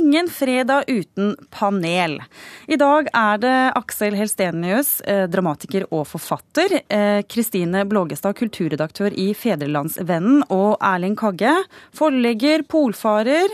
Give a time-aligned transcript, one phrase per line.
[0.00, 2.22] Ingen fredag uten panel.
[2.66, 6.72] I dag er det Aksel Helstenius, eh, dramatiker og forfatter.
[6.88, 10.46] Eh, Kristine Blågestad, kulturredaktør i Fedrelandsvennen.
[10.48, 11.52] Og Erling Kagge,
[11.92, 13.52] forlegger, polfarer.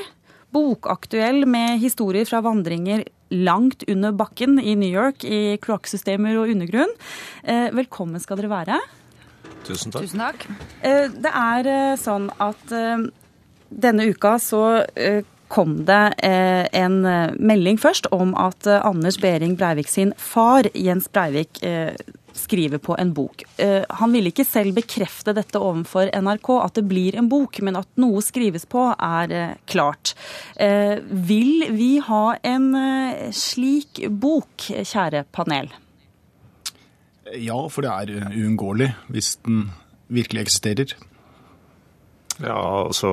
[0.54, 6.94] Bokaktuell med historier fra vandringer langt under bakken i New York, i kloakksystemer og undergrunn.
[7.42, 8.80] Eh, velkommen skal dere være.
[9.66, 10.06] Tusen takk.
[10.06, 10.46] Tusen takk.
[10.80, 14.84] Det er sånn at denne uka så
[15.48, 20.68] kom det eh, en eh, melding først om at eh, Anders Behring Breivik sin far,
[20.74, 21.62] Jens Breivik,
[22.36, 23.46] skriver på en bok.
[23.96, 27.88] Han ville ikke selv bekrefte dette overfor NRK, at det blir en bok, men at
[27.96, 30.12] noe skrives på, er klart.
[31.08, 32.68] Vil vi ha en
[33.32, 35.72] slik bok, kjære panel?
[37.40, 39.70] Ja, for det er uunngåelig hvis den
[40.12, 40.92] virkelig eksisterer.
[42.44, 43.10] Ja, altså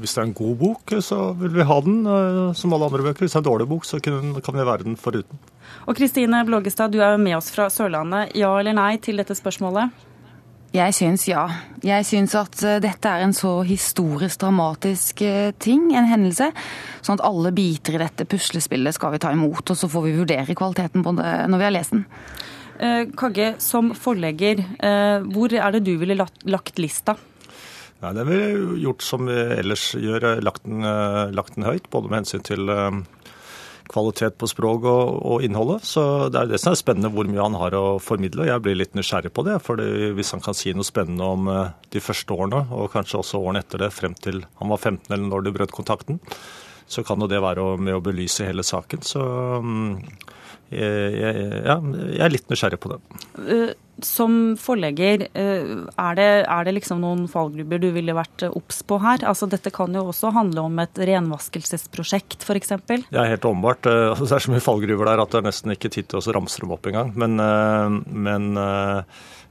[0.00, 3.06] Hvis det er en god bok, så vil vi ha den eh, som alle andre
[3.06, 3.22] bøker.
[3.22, 5.38] Hvis det er en dårlig bok, så kan vi være den foruten.
[5.86, 8.34] Og Kristine Blågestad, du er med oss fra Sørlandet.
[8.38, 9.94] Ja eller nei til dette spørsmålet?
[10.74, 11.44] Jeg syns ja.
[11.82, 16.50] Jeg syns at eh, dette er en så historisk dramatisk eh, ting, en hendelse,
[17.02, 20.18] sånn at alle biter i dette puslespillet skal vi ta imot, og så får vi
[20.18, 22.06] vurdere kvaliteten på det når vi har lest den.
[23.12, 24.62] Kagge, som forlegger,
[25.34, 27.12] hvor er det du ville lagt lista?
[28.00, 31.64] Nei, Det har vi gjort som vi ellers gjør, eh, lagt den, eh, lagt den
[31.64, 31.90] høyt.
[31.90, 33.02] Både med hensyn til eh,
[33.92, 35.84] kvalitet på språk og, og, innholdet.
[35.84, 38.42] Så det er det som er spennende hvor mye han har å formidle.
[38.42, 39.60] og Jeg blir litt nysgjerrig på det.
[39.60, 41.44] for Hvis han kan si noe spennende om
[41.90, 45.28] de første årene, og kanskje også årene etter det, frem til han var 15 eller
[45.28, 46.20] når de brøt kontakten,
[46.88, 49.02] så kan jo det være med å belyse hele saken.
[49.02, 49.20] Så
[49.60, 50.00] mm,
[50.70, 51.76] jeg, ja,
[52.14, 53.00] jeg er litt nysgjerrig på det.
[54.06, 58.80] Som forlegger, eh, er det, er det liksom noen fallgruber du ville vært eh, obs
[58.86, 59.24] på her?
[59.28, 62.72] Altså, dette kan jo også handle om et renvaskelsesprosjekt, f.eks.?
[63.10, 63.86] Ja, helt åpenbart.
[63.90, 66.22] Eh, altså, det er så mye fallgruver der at det er nesten ikke tid til
[66.22, 67.12] å ramse dem opp engang.
[67.18, 67.36] Men,
[68.06, 68.48] men,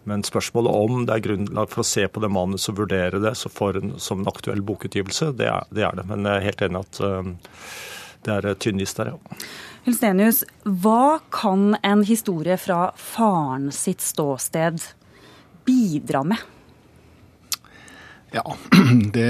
[0.10, 3.36] men, spørsmålet om det er grunnlag for å se på det manuset og vurdere det
[3.36, 6.86] en, som en aktuell bokutgivelse, det er, det er, det Men jeg er helt enig
[6.86, 7.04] at
[8.26, 9.40] det er tynn is der, ja.
[9.86, 14.82] Hulstenius, hva kan en historie fra faren sitt ståsted
[15.68, 16.42] bidra med?
[18.36, 18.44] Ja,
[19.16, 19.30] det,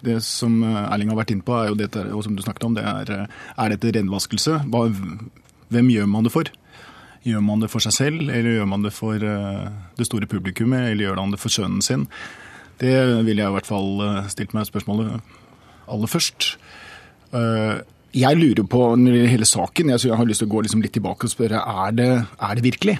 [0.00, 2.78] det som Erling har vært inne på, er jo dette, og som du snakket om,
[2.78, 4.62] det er, er dette renvaskelse?
[4.72, 4.88] Hva,
[5.68, 6.50] hvem gjør man det for?
[7.26, 9.64] Gjør man det for seg selv, eller gjør man det for eh,
[9.98, 12.06] det store publikummet, eller gjør man det for sønnen sin?
[12.78, 12.94] Det
[13.26, 15.18] ville jeg i hvert fall eh, stilt meg spørsmålet
[15.88, 16.52] aller først.
[18.16, 21.32] Jeg lurer på hele saken, jeg har lyst til å gå liksom litt tilbake og
[21.32, 22.10] spørre er det,
[22.40, 22.96] er det virkelig?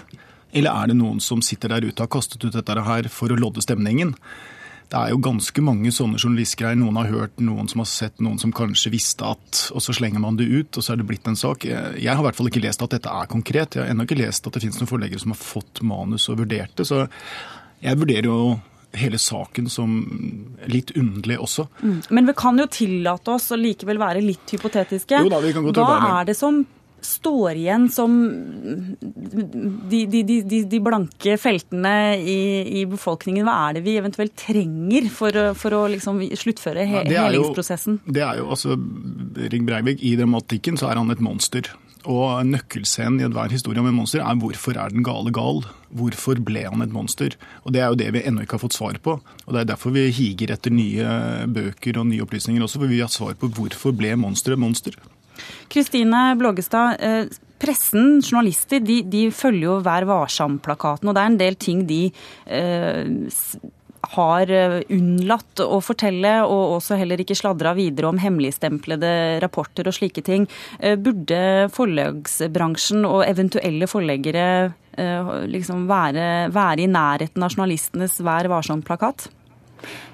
[0.52, 3.32] Eller er det noen som sitter der ute og har kastet ut dette her for
[3.32, 4.14] å lodde stemningen?
[4.88, 6.76] Det er jo ganske mange sånne journalistgreier.
[6.80, 10.22] Noen har hørt, noen som har sett, noen som kanskje visste at Og så slenger
[10.24, 11.66] man det ut, og så er det blitt en sak.
[11.68, 13.76] Jeg har i hvert fall ikke lest at dette er konkret.
[13.76, 16.40] Jeg har ennå ikke lest at det finnes noen forleggere som har fått manus og
[16.40, 16.88] vurdert det.
[16.88, 17.04] Så
[17.84, 18.40] jeg vurderer jo
[19.00, 19.98] hele saken som
[20.70, 21.68] litt underlig også.
[21.82, 22.00] Mm.
[22.14, 25.22] Men vi kan jo tillate oss å likevel være litt hypotetiske.
[25.24, 26.64] Jo da, vi kan gå Hva er det som
[27.04, 28.14] står igjen som
[29.90, 32.38] de, de, de, de blanke feltene i,
[32.80, 33.46] i, befolkningen?
[33.46, 38.00] Hva er det vi eventuelt trenger for, for å liksom sluttføre he, ja, helingsprosessen?
[38.06, 41.70] Det er jo altså Ring Breivik, i dramatikken så er han et monster.
[42.08, 45.62] Og nøkkelscenen i enhver historie om en monster er hvorfor er den gale gal?
[45.94, 47.34] Hvorfor ble han et monster?
[47.64, 49.18] Og Det er jo det vi ennå ikke har fått svar på.
[49.46, 53.00] Og Det er derfor vi higer etter nye bøker og nye opplysninger også, for vi
[53.00, 54.96] har svar på hvorfor ble monsteret monster.
[55.70, 57.26] Kristine Blågestad, eh,
[57.58, 62.00] pressen, journalister, de, de følger jo Vær varsom-plakaten, og det er en del ting de
[62.46, 63.04] eh,
[64.14, 69.96] har eh, unnlatt å fortelle, og også heller ikke sladra videre om hemmeligstemplede rapporter og
[69.98, 70.48] slike ting.
[70.78, 74.46] Eh, burde forlagsbransjen og eventuelle forleggere
[74.98, 79.28] eh, liksom være, være i nærheten av journalistenes Vær varsom-plakat?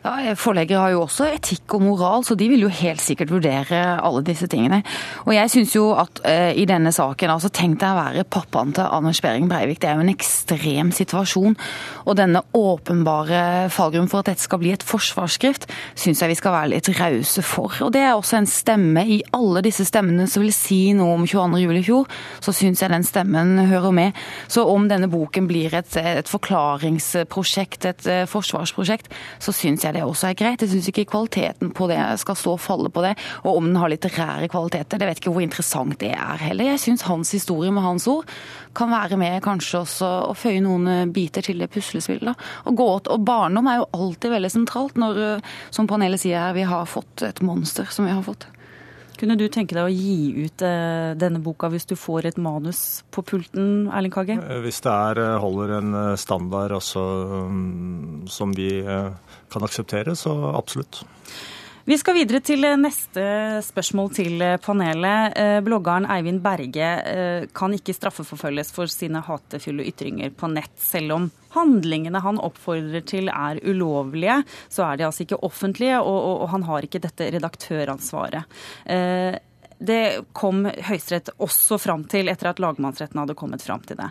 [0.05, 3.79] Ja, Forleggere har jo også etikk og moral, så de vil jo helt sikkert vurdere
[4.05, 4.83] alle disse tingene.
[5.25, 8.75] Og jeg syns jo at uh, i denne saken, altså tenk deg å være pappaen
[8.77, 9.81] til Anders Behring Breivik.
[9.81, 11.56] Det er jo en ekstrem situasjon.
[12.05, 16.53] Og denne åpenbare fallgrunnen for at dette skal bli et forsvarsskrift, syns jeg vi skal
[16.53, 17.73] være litt rause for.
[17.87, 21.25] Og det er også en stemme i alle disse stemmene som vil si noe om
[21.25, 21.65] 22.07.
[21.81, 22.12] i fjor,
[22.44, 24.21] så syns jeg den stemmen hører med.
[24.53, 29.09] Så om denne boken blir et, et forklaringsprosjekt, et uh, forsvarsprosjekt,
[29.41, 30.62] så syns jeg det også er greit.
[30.65, 33.15] Jeg syns ikke kvaliteten på det skal stå og falle på det.
[33.45, 36.73] Og om den har litterære kvaliteter, det vet ikke hvor interessant det er heller.
[36.73, 38.29] Jeg syns hans historie med hans ord
[38.75, 42.45] kan være med kanskje også å føye noen eh, biter til det puslespillet.
[42.71, 46.67] Og, og barndom er jo alltid veldig sentralt når, eh, som panelet sier her, vi
[46.67, 48.49] har fått et monster som vi har fått.
[49.19, 53.05] Kunne du tenke deg å gi ut eh, denne boka hvis du får et manus
[53.14, 54.38] på pulten, Erling Kagge?
[54.40, 61.05] Eh, hvis det er, eh, holder en standard um, som vi kan akseptere, så absolutt.
[61.85, 63.23] Vi skal videre til neste
[63.61, 65.37] spørsmål til panelet.
[65.67, 66.87] Bloggeren Eivind Berge
[67.53, 73.29] kan ikke straffeforfølges for sine hatefulle ytringer på nett, selv om handlingene han oppfordrer til
[73.29, 74.41] er ulovlige,
[74.73, 78.49] så er de altså ikke offentlige, og, og, og han har ikke dette redaktøransvaret.
[79.79, 84.11] Det kom Høyesterett også fram til etter at lagmannsretten hadde kommet fram til det.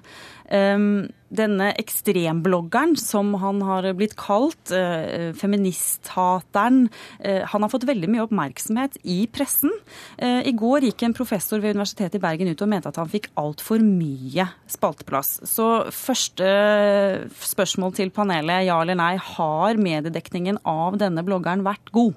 [0.54, 6.89] Ehm, denne ekstrembloggeren, som han har blitt kalt, eh, feministhateren,
[7.19, 9.71] eh, han har fått veldig mye oppmerksomhet i pressen.
[10.18, 13.10] Eh, I går gikk en professor ved Universitetet i Bergen ut og mente at han
[13.10, 15.42] fikk altfor mye spalteplass.
[15.48, 22.13] Så første spørsmål til panelet, ja eller nei, har mediedekningen av denne bloggeren vært god?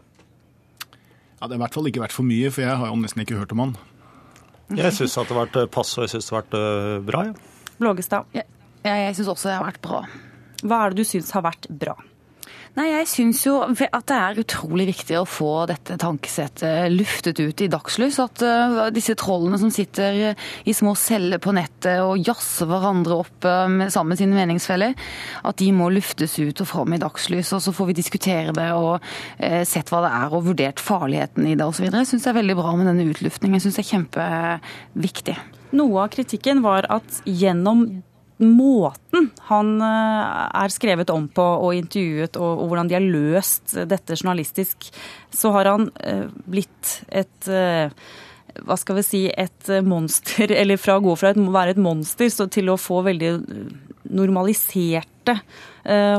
[1.36, 3.22] Ja, Det har i hvert fall ikke vært for mye, for jeg har jo nesten
[3.24, 3.76] ikke hørt om han.
[4.76, 7.24] Jeg syns det har vært pass, og jeg syns det har vært eh, bra.
[7.28, 7.66] Ja.
[7.76, 8.30] Blågestad?
[8.34, 8.46] Ja,
[8.86, 10.00] jeg syns også det har vært bra.
[10.64, 11.94] Hva er det du syns har vært bra?
[12.76, 17.62] Nei, Jeg syns jo at det er utrolig viktig å få dette tankesettet luftet ut
[17.64, 18.18] i dagslys.
[18.20, 23.48] At uh, disse trollene som sitter i små celler på nettet og jazzer hverandre opp
[23.48, 24.92] sammen med sine meningsfeller,
[25.48, 27.54] at de må luftes ut og fram i dagslys.
[27.56, 29.00] Og så får vi diskutere det og
[29.68, 31.88] sett hva det er og vurdert farligheten i det osv.
[31.88, 33.56] Jeg syns det er veldig bra med denne utluftningen.
[33.56, 35.38] Jeg syns det er kjempeviktig.
[35.76, 37.86] Noe av kritikken var at gjennom
[38.42, 44.18] måten han eh, er skrevet om på og intervjuet, og, hvordan de har løst dette
[44.18, 44.90] journalistisk,
[45.32, 47.88] så har han eh, blitt et eh,
[48.66, 52.30] hva skal vi si, et monster, eller fra å gå fra å være et monster
[52.52, 53.32] til å få veldig
[54.16, 55.34] normaliserte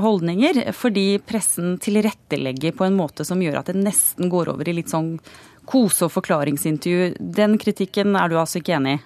[0.04, 0.60] holdninger.
[0.76, 4.92] Fordi pressen tilrettelegger på en måte som gjør at det nesten går over i litt
[4.94, 5.16] sånn
[5.68, 7.16] kose- og forklaringsintervju.
[7.20, 9.02] Den kritikken er du altså ikke enig i?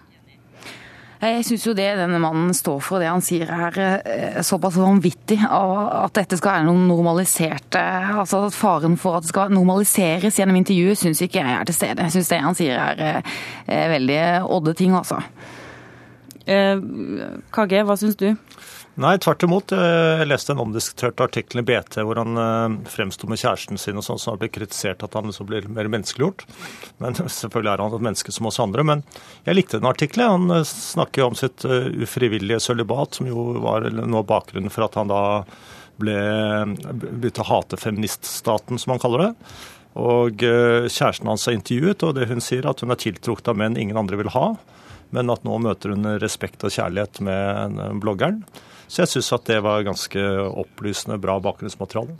[1.21, 3.75] Jeg syns jo det denne mannen står for, det han sier er
[4.09, 5.37] eh, såpass vanvittig.
[5.45, 10.57] At dette skal være noe normalisert Altså at faren for at det skal normaliseres gjennom
[10.57, 12.07] intervjuet, syns ikke jeg er til stede.
[12.07, 15.21] Jeg syns det han sier er eh, veldig odde ting, altså.
[16.49, 16.81] Eh,
[17.53, 18.31] KG, hva syns du?
[18.99, 19.71] Nei, tvert imot.
[19.71, 24.03] Jeg leste en omdiskutert artikkel i BT hvor han eh, fremsto med kjæresten sin og
[24.03, 26.43] sånn, som har blitt kritisert at han liksom blir mer menneskeliggjort.
[26.99, 28.83] Men selvfølgelig er han et menneske som oss andre.
[28.87, 29.03] Men
[29.47, 30.49] jeg likte den artikkelen.
[30.51, 34.89] Han snakker jo om sitt eh, ufrivillige sølibat, som jo var noe av bakgrunnen for
[34.89, 35.21] at han da
[36.01, 36.17] ble
[36.81, 39.31] begynte å hate feministstaten, som han kaller det.
[40.01, 43.75] Og kjæresten hans er intervjuet, og det hun sier, at hun er tiltrukket av menn
[43.77, 44.45] ingen andre vil ha.
[45.15, 48.43] Men at nå møter hun respekt og kjærlighet med bloggeren.
[48.91, 50.21] Så jeg syns at det var ganske
[50.59, 52.17] opplysende, bra bakgrunnsmateriale.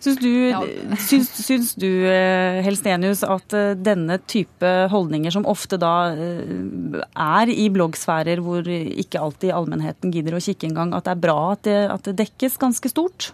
[0.00, 0.60] Syns du, ja.
[1.00, 7.52] syns, syns du eh, Helstenius, at eh, denne type holdninger, som ofte da eh, er
[7.52, 11.64] i bloggsfærer hvor ikke alltid allmennheten gidder å kikke engang, at det er bra at
[11.68, 13.32] det, at det dekkes ganske stort?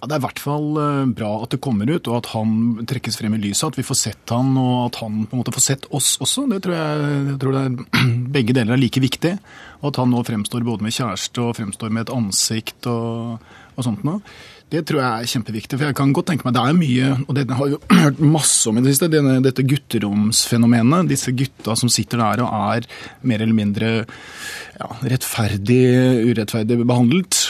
[0.00, 0.68] Ja, Det er i hvert fall
[1.12, 3.68] bra at det kommer ut, og at han trekkes frem i lyset.
[3.68, 6.46] At vi får sett han, og at han på en måte får sett oss også.
[6.48, 7.74] Det tror jeg, jeg tror er,
[8.36, 9.34] Begge deler er like viktig.
[9.82, 13.44] Og at han nå fremstår både med kjæreste og fremstår med et ansikt og,
[13.76, 14.24] og sånt noe.
[14.70, 15.76] Det tror jeg er kjempeviktig.
[15.76, 18.70] for jeg kan godt tenke meg, Det er mye, og det har jo hørt masse
[18.70, 21.10] om i det siste, denne, dette gutteromsfenomenet.
[21.10, 22.86] Disse gutta som sitter der og er
[23.20, 25.82] mer eller mindre ja, rettferdig,
[26.30, 27.44] urettferdig behandlet.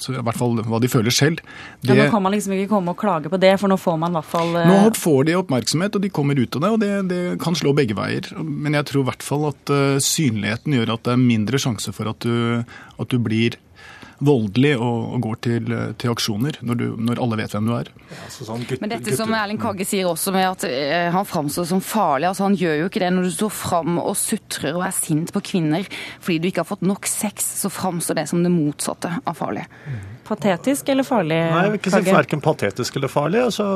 [0.00, 1.42] Så I hvert fall hva de føler selv.
[1.82, 3.98] Det, ja, nå kan man liksom ikke komme og klage på det, for nå får
[4.00, 6.70] man i hvert fall Nå eh, får de oppmerksomhet, og de kommer ut av det.
[6.72, 8.30] og Det, det kan slå begge veier.
[8.40, 11.92] Men jeg tror i hvert fall at uh, synligheten gjør at det er mindre sjanse
[11.96, 13.58] for at du, at du blir
[14.18, 17.90] voldelig og, og går til, til aksjoner, når, du, når, alle vet hvem du er.
[18.10, 21.28] Ja, altså sånn gutt, Men dette som Erling Kagge sier også med at eh, han
[21.28, 22.30] framstår som farlig.
[22.30, 25.34] altså Han gjør jo ikke det når du står fram og sutrer og er sint
[25.34, 25.86] på kvinner
[26.24, 29.66] fordi du ikke har fått nok sex, så framstår det som det motsatte av farlig.
[30.24, 31.36] Patetisk eller farlig?
[31.36, 33.42] Nei, jeg vil ikke si verken patetisk eller farlig.
[33.50, 33.66] Altså,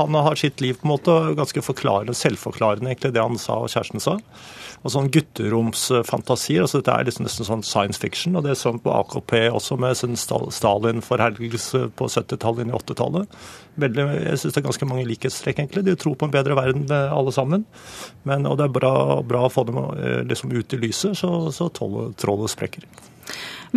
[0.00, 3.72] han har sitt liv på en måte ganske forklarende, selvforklarende, egentlig, det han sa og
[3.72, 4.18] kjæresten sa
[4.86, 6.62] og sånn gutteromsfantasier.
[6.62, 8.36] altså Dette er liksom nesten sånn science fiction.
[8.38, 13.40] Og det som på AKP også, med sin Stalin-forherligelse på 70-tallet inn i 80-tallet.
[13.82, 15.86] Jeg syns det er ganske mange likhetstrekk, egentlig.
[15.88, 17.66] De tror på en bedre verden alle sammen.
[18.28, 18.94] Men, og det er bra,
[19.26, 22.86] bra å få dem eh, liksom ut i lyset, så, så trollet sprekker.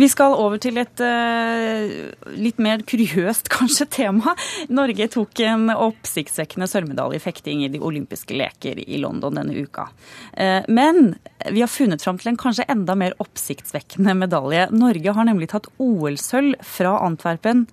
[0.00, 4.34] Vi skal over til et uh, litt mer kuriøst kanskje tema.
[4.72, 9.88] Norge tok en oppsiktsvekkende sølvmedalje i fekting i de olympiske leker i London denne uka.
[10.36, 11.14] Uh, men
[11.50, 14.68] vi har funnet fram til en kanskje enda mer oppsiktsvekkende medalje.
[14.72, 17.66] Norge har nemlig tatt OL-sølv fra Antwerpen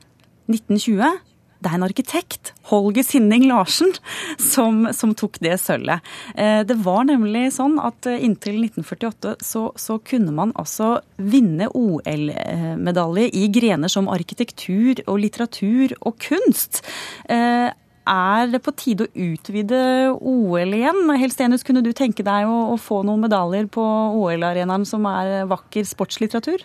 [0.48, 1.27] 1920
[1.64, 3.94] det er en arkitekt, Holger Sinning Larsen,
[4.42, 6.06] som, som tok det sølvet.
[6.36, 11.70] Eh, det var nemlig sånn at eh, inntil 1948 så, så kunne man altså vinne
[11.74, 16.84] OL-medalje i grener som arkitektur og litteratur og kunst.
[17.26, 17.70] Eh,
[18.08, 19.80] er det på tide å utvide
[20.16, 21.02] OL igjen?
[21.20, 23.84] Helstenius, kunne du tenke deg å, å få noen medaljer på
[24.22, 26.64] OL-arenaen som er vakker sportslitteratur?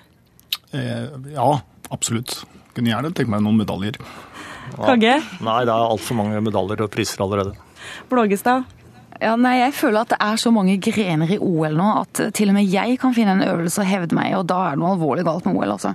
[0.73, 1.49] Eh, ja,
[1.91, 2.43] absolutt.
[2.77, 3.99] Kunne gjerne tenke meg noen medaljer.
[4.76, 5.19] Kagge?
[5.45, 7.57] Nei, det er altfor mange medaljer og priser allerede.
[8.11, 8.64] Blågestad?
[9.23, 12.50] Ja, nei, Jeg føler at det er så mange grener i OL nå at til
[12.50, 14.97] og med jeg kan finne en øvelse å hevde meg og da er det noe
[14.97, 15.95] alvorlig galt med OL, altså.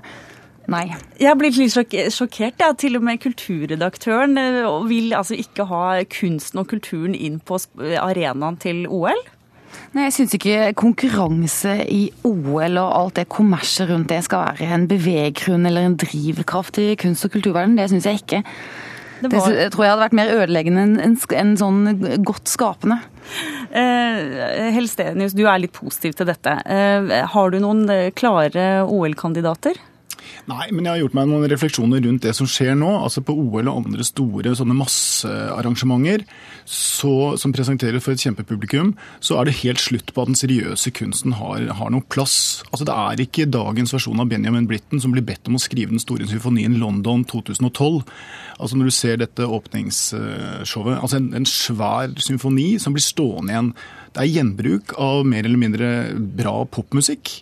[0.67, 0.83] Nei.
[1.15, 2.59] Jeg har blitt litt sjokkert.
[2.59, 2.73] Ja.
[2.75, 7.59] Til og med kulturredaktøren eh, vil altså ikke ha kunsten og kulturen inn på
[8.03, 9.21] arenaen til OL?
[9.95, 14.67] Nei, Jeg syns ikke konkurranse i OL og alt det kommerset rundt det skal være
[14.75, 17.79] en beveggrunn eller en drivkraft i kunst- og kulturverdenen.
[17.79, 18.43] Det syns jeg ikke.
[19.21, 19.49] Det, var...
[19.49, 21.79] det, tror jeg hadde vært mer ødeleggende enn en, en, sånn
[22.27, 22.99] godt skapende.
[23.73, 26.53] Eh, Helstenius, du er litt positiv til dette.
[26.63, 29.79] Eh, har du noen eh, klare OL-kandidater?
[30.47, 32.87] Nei, men jeg har gjort meg noen refleksjoner rundt det som skjer nå.
[33.03, 36.23] altså På OL og andre store sånne massearrangementer
[36.63, 40.93] så, som presenteres for et kjempepublikum, så er det helt slutt på at den seriøse
[40.95, 42.63] kunsten har, har noen plass.
[42.71, 45.91] Altså Det er ikke dagens versjon av Benjamin Britten som blir bedt om å skrive
[45.91, 47.99] den store symfonien London 2012.
[48.55, 53.75] Altså Når du ser dette åpningsshowet, altså en, en svær symfoni som blir stående igjen.
[54.15, 55.95] Det er gjenbruk av mer eller mindre
[56.39, 57.41] bra popmusikk.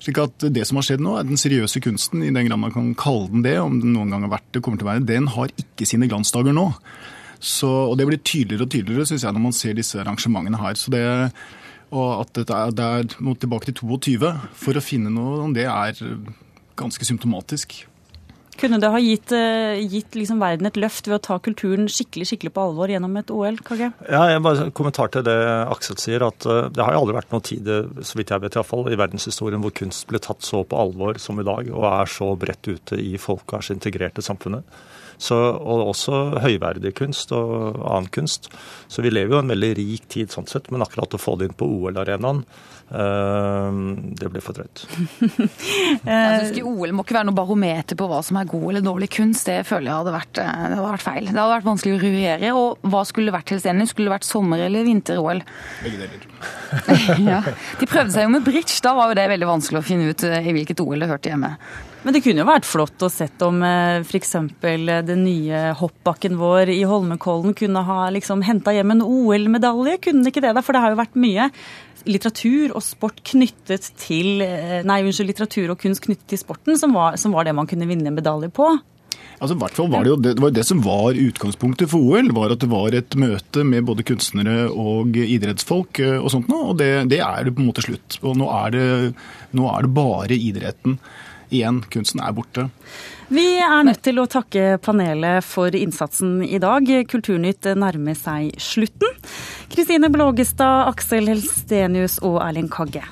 [0.00, 2.72] Slik at Det som har skjedd nå, er den seriøse kunsten, i den grad man
[2.72, 5.06] kan kalle den det, om den noen gang har vært det, kommer til å være,
[5.08, 6.70] den har ikke sine glansdager nå.
[7.40, 10.76] Så, og Det blir tydeligere og tydeligere synes jeg, når man ser disse arrangementene her.
[10.76, 11.04] Så det,
[11.90, 16.00] og At det er, det er tilbake til 22 for å finne noe, det er
[16.80, 17.82] ganske symptomatisk.
[18.60, 22.28] Kunne det ha gitt, eh, gitt liksom verden et løft ved å ta kulturen skikkelig
[22.28, 23.56] skikkelig på alvor gjennom et OL?
[23.64, 23.86] KG?
[24.04, 25.36] Ja, jeg bare en Kommentar til det
[25.72, 26.26] Aksel sier.
[26.26, 27.64] at uh, Det har aldri vært noen tid
[28.04, 30.76] så vidt jeg vet i, hvert fall, i verdenshistorien hvor kunst ble tatt så på
[30.76, 34.64] alvor som i dag, og er så bredt ute i folket og er samfunnet.
[35.20, 38.48] Så, og også høyverdig kunst og annen kunst.
[38.88, 41.50] Så vi lever jo en veldig rik tid sånn sett, men akkurat å få det
[41.50, 42.40] inn på OL-arenaen
[42.90, 43.74] Eh,
[44.18, 44.82] det ble for drøyt.
[46.10, 49.10] jeg ikke OL må ikke være noe barometer på hva som er god eller dårlig
[49.14, 49.46] kunst.
[49.46, 51.28] Det føler jeg hadde vært, eh, det hadde vært feil.
[51.28, 52.54] Det hadde vært vanskelig å ruere.
[52.58, 53.86] Og hva skulle det vært til stedet?
[53.90, 55.44] Skulle det vært sommer- eller vinter-OL?
[55.84, 56.26] Begge deler.
[57.30, 57.40] ja.
[57.78, 58.80] De prøvde seg jo med bridge.
[58.82, 61.30] Da var jo det veldig vanskelig å finne ut eh, i hvilket OL det hørte
[61.30, 61.54] hjemme.
[62.00, 64.30] Men det kunne jo vært flott å sett om f.eks.
[64.62, 69.98] den nye hoppbakken vår i Holmenkollen kunne ha liksom henta hjem en OL-medalje.
[70.08, 70.64] Kunne ikke det, da?
[70.64, 71.50] For det har jo vært mye
[72.08, 76.96] litteratur og sport knyttet til eh, Nei, unnskyld, litteratur og kunst knyttet til sporten, som
[76.96, 78.70] var, som var det man kunne vinne en medalje på.
[79.40, 82.28] Altså, hvert fall var det, jo, det var det som var utgangspunktet for OL.
[82.36, 86.00] var At det var et møte med både kunstnere og idrettsfolk.
[86.04, 88.48] Eh, og sånt nå, og det, det er det på en måte slutt Og Nå
[88.52, 88.86] er det,
[89.56, 91.00] nå er det bare idretten
[91.50, 91.82] igjen.
[91.92, 92.68] Kunsten er borte.
[93.30, 96.88] Vi er nødt til å takke panelet for innsatsen i dag.
[97.10, 99.14] Kulturnytt nærmer seg slutten.
[99.70, 103.04] Kristine Blågestad, Aksel Helstenius og Erling Kagge.